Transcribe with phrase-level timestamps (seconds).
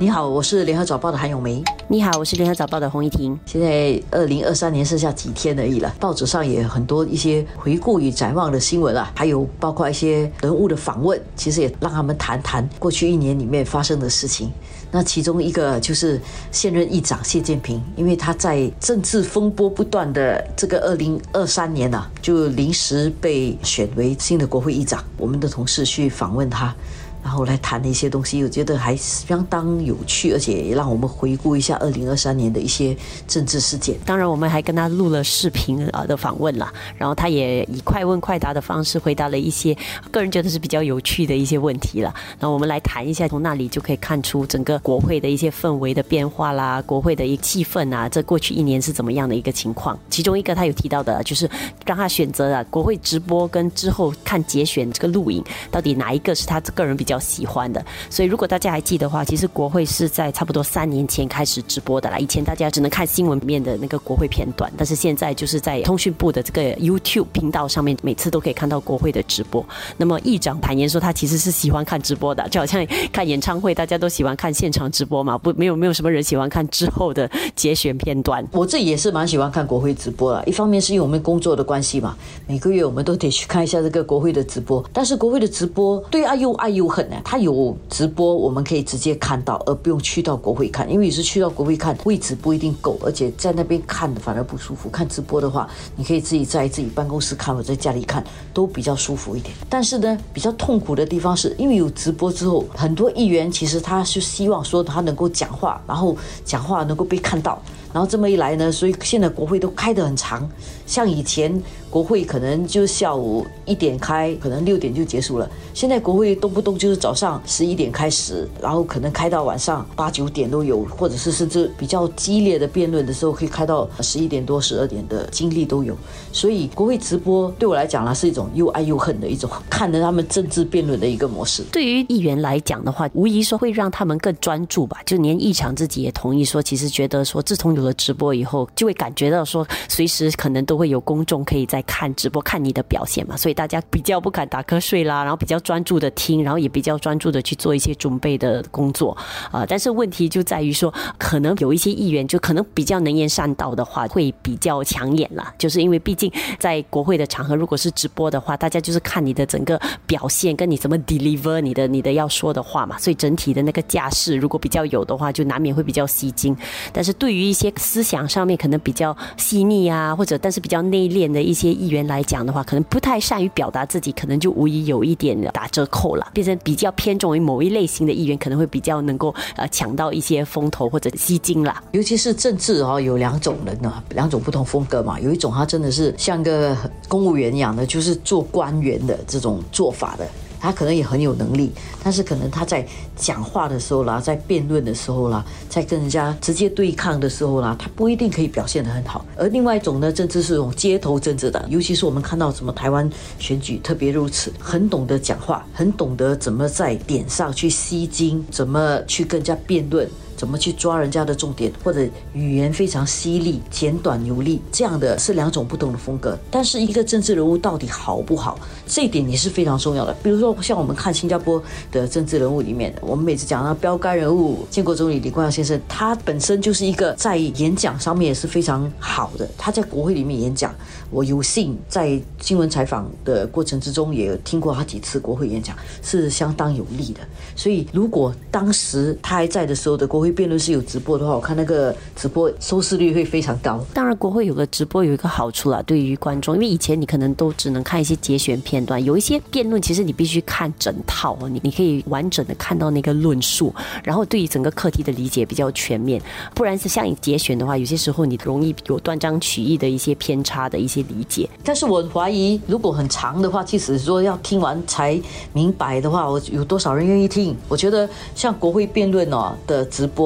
[0.00, 1.62] 你好，我是联合早报的韩永梅。
[1.86, 3.38] 你好，我是联合早报的洪一婷。
[3.44, 14.50] 现在二零二三年剩下几天而已了，报纸上也很多一些回顾与展望的新闻啊，还有包括一些人物的访问，其实也让他们谈谈过去一年里面发生的事情。
[14.90, 16.18] 那其中一个就是
[16.50, 25.04] 现任议长谢建平，因为他在政治风波不断的这个二零二三年呐，就临时被选为新的国会议长。
[25.18, 26.74] 我们的同事去访问他。
[27.22, 32.96] 然后来谈的一些东西，我觉得还相当有趣，而且也让我们回顾一下二零二三年的一些
[33.28, 33.96] 政治事件。
[34.04, 39.76] 当然，我们还跟他录了视频啊的访问了，然后他也以快问快答的方式回答了一些
[40.10, 42.12] 个人觉得是比较有趣的一些问题了。
[42.40, 49.96] 那我们来谈一下，从那里就可以看出整个国会的一些氛围的变化啦，国会的一个气氛啊，这过去一年是怎么样的一个情况？
[50.08, 51.48] 其中一个他有提到的，就是
[51.84, 57.09] 让他选择了国会直播跟之后看节选这个录影，到底哪一个是他个人比较。
[57.10, 62.16] 比较喜欢的，所以如果大家还记得话，其实国会是在差不多三年前开始直播的啦。
[62.18, 69.66] 以前大家只能看新闻面的那个国会片段，但是现在就是在通讯部的这个 YouTube 频道上面，每次都可以看到国会的直播。
[69.96, 78.46] 那么议长坦言说，他其实是喜欢看直播的，就好像看演唱会，大家都喜欢看现场直播嘛，不没有没有什么人喜欢看之后的节选片段。
[78.52, 82.16] 我自己也是蛮喜欢看国会直播了，一方面是因为我们工作的关系嘛，
[82.46, 86.99] 每个月我们都得去看一下这个国会的直播，但是国会的直播对爱又爱又恨。
[87.24, 90.90] 他有直播，我们可以直接看到，而不用去到国会看。
[90.90, 94.88] 因为有时去到国会看，位置不一定够，而且在那边看的反而不舒服。
[94.90, 99.54] 看直播的话，你可以自己在自己办公室看，或者在家里看，都比较舒服一点。
[99.68, 107.60] 但是呢，比较痛苦的地方是因为有直播之后，很多议员其实他是希望说他能够讲话，然后讲话能够被看到。
[107.92, 110.48] 然后这么一来呢，所以现在国会都开得很长，
[110.86, 115.50] 像以前国会可能就下午一点开，可能六点就结束了。
[115.74, 125.96] 现在国会动不动就是早上十一点开始，然后可能开到晚上八九点都有，或者是甚至比较激烈的辩论的时候，可以开到十一点多、十二点的经历都有。
[126.32, 131.62] 所以国会直播对我来讲呢，是一种又爱又恨的一种看着他们政治辩论的一个模式。
[131.72, 134.98] 对于议员来讲的话，无疑说会让他们更专注吧。
[135.06, 149.14] 就连议长自己也同意说，其实觉得说自从有了直播以后，就会感觉到说，随时可能都会有公众可以在看直播，看你的表现嘛，所以大家比较不敢打瞌睡啦，然后比较专注的听，然后也比比较专注的去做一些准备的工作
[149.52, 149.66] 啊。
[149.68, 166.56] 但是问题就在于说，可能有一些议员就可能比较能言善道的话，会比较抢眼了，就是因为毕竟在国会的场合，如果是直播的话，大家就是看你的整个表现，跟你怎么 deliver 你的你的要说的话嘛，所以整体的那个架势如果比较有的话，就难免会比较吸睛。
[166.94, 181.82] 但是对于一些思想上面可能比较细腻啊，或者但是比较内敛的一些议员来讲的话，可能不太善于表达自己，可能就无疑有一点打折扣了，变成比较偏重于某一类型的议员，可能会比较能够呃抢到一些风头或者吸睛啦。
[181.90, 185.18] 尤其是政治哦，有两种人呢，两种不同风格嘛。
[185.18, 186.76] 有一种他真的是 像个
[187.08, 190.24] 公务员一样的，就是做官员的这种做法的。
[190.60, 191.72] 他可能也很有能力，
[192.04, 199.24] 但是可能他在讲话的时候啦，在辩论的时候啦，在跟人家直接对抗的时候啦，他不一定可以表现得很好。
[199.36, 210.08] 而另外一种呢，政治是种街头政治的，尤其是我们看到什么台湾选举特别如此，很懂得讲话，很懂得怎么在点上去吸睛，怎么去跟人家辩论。
[210.40, 212.00] 怎么去抓人家的重点，或者
[212.32, 216.38] 语言非常犀利、简短有力，这样的是两种不同的风格。
[216.50, 220.16] 但是一个政治人物到底好不好，这一点也是非常重要的。
[220.22, 221.62] 比如说，像我们看新加坡
[221.92, 229.46] 的政治人物里面，我们每次讲到标杆人物建国总理李光耀先生，他本身就是一个在演讲上面也是非常好的。
[229.58, 230.74] 他在国会里面演讲，
[231.10, 237.20] 我有幸在新闻采访的过程之中也听过他几次国会演讲，是相当有力的。
[237.54, 243.84] 所以，如果当时他还在的时候的国会，辩论是有直播的话，我看那个直播收视率会非常高。
[243.92, 253.74] 当然，国会有个直播有一个好处啦，对于观众，因为以前你可能都只能看一些节选片段，有一些辩论其实你必须看整套哦，你你可以完整的看到那个论述，
[254.04, 256.20] 然后对于整个课题的理解比较全面。
[256.54, 261.48] 不然是像你节选的话，有些时候你容易有断章取义的一些偏差的一些理解。
[261.64, 265.20] 但是我怀疑，如果很长的话，即使说要听完才
[265.52, 267.56] 明白的话，我有多少人愿意听？
[267.68, 270.19] 我觉得像国会辩论哦的直播。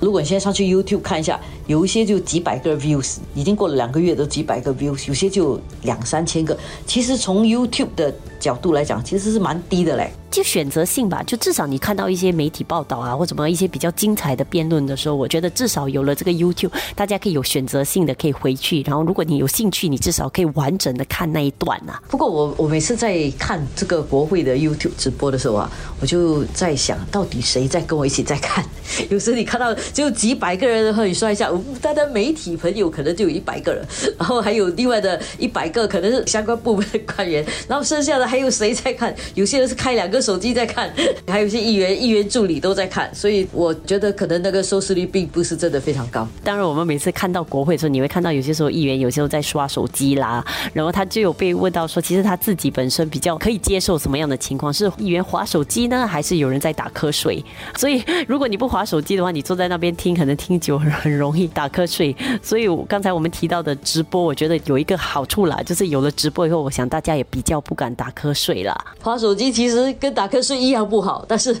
[0.00, 6.56] 如果你现在上去 YouTube 看一下，有一些就几百个 views，已经过了两个月都几百个 views，有些就两三千个。
[6.86, 10.10] 其实从 YouTube 的角度来讲，其实是蛮低的嘞。
[10.30, 22.02] 就选择性吧，就至少你看到一些媒体报道啊，或什么一些比较精彩的辩论的时候，我觉得至少有了这个 YouTube，大家可以有选择性的可以回去，然后如果你有兴趣，你至少可以完整的看那一段啊。
[22.08, 25.70] 不过我我每次在看这个国会的 YouTube 直播的时候啊，
[26.00, 28.64] 我就在想到底谁在跟我一起在看？
[29.08, 31.50] 有时你看到只有几百个人的话，你算一下，
[31.80, 33.84] 大家媒体朋友可能就有一百个人，
[34.18, 39.14] 然后还有另外的一百个可能是相关部门的官员，然后剩下的还有谁在看？
[39.34, 40.92] 有些人是开两个手机在看，
[41.28, 46.26] 还有一些议员、议员助理都在看，所以我觉得可能那个收视率并不是真的非常高。
[46.42, 54.72] 当然，我们每次看到国会的时候，你会看到有些时候议员有些时候在刷手机啦，然后他就有被问到说，其实他自己本身比较可以接受什么样的情况？
[54.72, 57.42] 是议员划手机呢，还是有人在打瞌睡？
[57.78, 62.14] 所以如果你不划手机的话，你坐在那边听，可能听久很很容易打瞌睡。
[62.42, 68.76] 所以刚才我们提到的直播，我觉得有一个好处啦，就是有了直播以后，我想大家也比较不敢打瞌睡了。
[69.00, 71.52] 划手机其实跟打瞌睡一样不好， 但是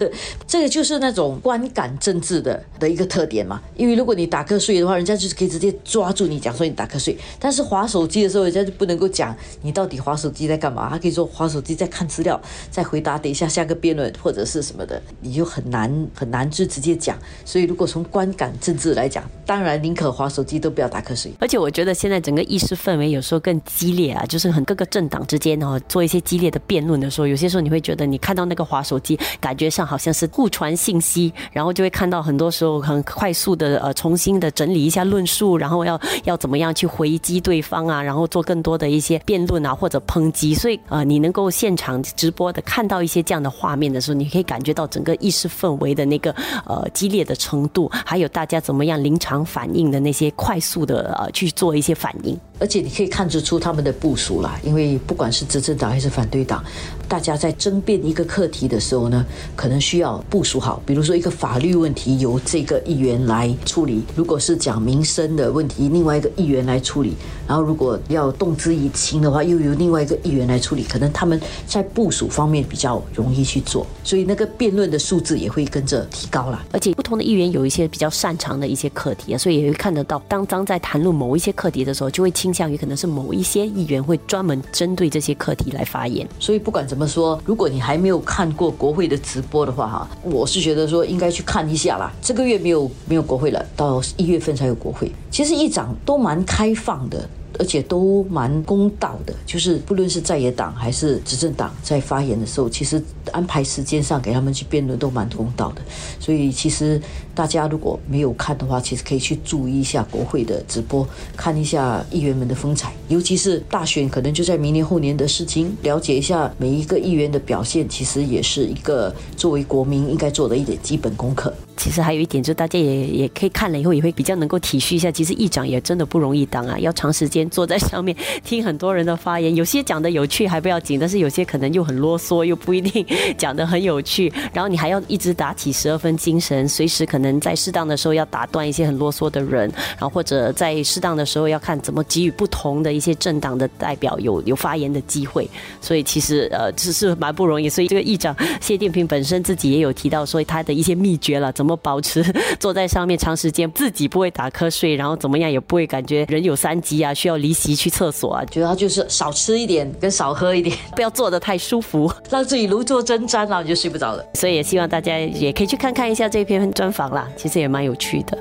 [0.46, 3.60] 这个就是那种观感政治的的一个特点嘛。
[3.76, 12.40] 因为如果你打瞌睡的话，人家就是可以直接抓住你讲说你打瞌睡，但是划手机的时候，人家就不能够讲你到底划手机在干嘛，他可以说划手机在看资料，
[12.70, 17.18] 在回答等一下下个辩论或者是什么的，你就很难很难就直接讲。
[17.44, 21.32] 所以如果从观感政治来讲，当然宁可划手机都不要打瞌睡。
[21.40, 40.54] 而且我觉得现在整个议事氛围有时候更激烈啊，就是很各个政党之间哦做一些激烈的辩论的时候，有些时候你会觉得你看到那个划手机，感觉上好像是互传信息，然后就会看到很多时候很快速的呃重新的整理一下论述，然后要要怎么样去回击对方啊，然后做更多的一些辩论啊或者抨击。
[40.54, 46.30] 所以呃你能够现场直播的看到一些这样的画面的时候，你可以感觉到整个议事氛围的那个
[46.66, 52.38] 呃激烈的程度，还有大家怎么样临场反应的那些快速的呃去做一些反应。
[52.58, 56.64] 而且你可以看得出他们的部署啦，因为不管是执政党还是反对党，
[57.08, 59.24] 大家在争辩一个课题的时候呢，
[59.54, 60.82] 可能需要部署好。
[60.84, 67.14] 比如说一个法律问题由这个议员来处理，如果是讲民生的问题，另外一个议员来处理。
[67.46, 70.82] 然后如果要动之以情的话，又由另外一个议员来处理。
[70.82, 76.64] 可能他们在部署方面比较容易去做，所以那个辩论的数字也会跟着提高了。
[76.72, 86.26] 而且不同的议员有一些比较擅长的一些课题啊，所以也会看得到，当当在谈论某一些课题的时候，就会倾向于可能是某一些议员会专门针对这些课题来发言。
[86.40, 92.10] 所以不管怎怎么说，如果你还没有看过国会的直播的话，哈，我是觉得说应该去看一下啦。
[92.22, 95.12] 这个月没有没有国会了，到一月份才有国会。
[95.30, 97.28] 其实议长都蛮开放的。
[97.58, 105.82] 而且都蛮公道的，就是不论是在野党还是执政党，在发言的时候，其实安排时间上给他们去辩论都蛮公道的。
[106.20, 107.00] 所以其实
[107.34, 111.06] 大家如果没有看的话，其实可以去注意一下国会的直播，
[111.36, 121.52] 看一下议员们的风采，尤其是大选可能就在明年后年的事情，了解一下每一个议员的表现，其实也是一个作为国民应该做的一点基本功课。
[121.76, 125.10] 其实还有一点，就是大家也也可以看了以后，也会比较能够体恤一下。
[125.10, 133.04] 其实议长也真的不容易当啊，要长时间坐在上面听很多人的发言，有些讲的有趣还不要紧，但是有些可能又很啰嗦，又不一定
[133.36, 134.32] 讲的很有趣。
[134.52, 145.48] 然后你还要一直打起十二分精神，随时可能在适当的时候要打断一些很啰嗦的人，然后或者在适当的时候要看怎么给予不同的一些政党的代表有有发言的机会。
[145.80, 147.68] 所以其实呃，只是蛮不容易。
[147.68, 151.76] 所以这个议长谢定平本身自己也有提到说他的一些秘诀了，怎么。
[151.86, 152.24] 保持
[152.58, 158.44] 坐在上面长时间，自己不会打瞌睡，然后怎么样也不会感觉人有三急啊，需要离席去厕所啊。
[158.46, 164.24] 主要就是少吃一点，跟少喝一点， 不要坐得太舒服， 让自己如坐针毡了，你就睡不着了。
[164.34, 168.36] 所以也希望大家也可以去看看一下这篇专访啦，其实也蛮有趣的。